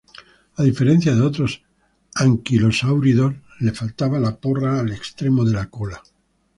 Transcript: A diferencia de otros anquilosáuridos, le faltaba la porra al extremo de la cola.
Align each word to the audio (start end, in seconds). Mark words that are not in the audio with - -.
A 0.55 0.63
diferencia 0.63 1.13
de 1.13 1.21
otros 1.21 1.61
anquilosáuridos, 2.15 3.35
le 3.59 3.71
faltaba 3.71 4.17
la 4.19 4.35
porra 4.35 4.79
al 4.79 4.91
extremo 4.91 5.45
de 5.45 5.53
la 5.53 5.69
cola. 5.69 6.01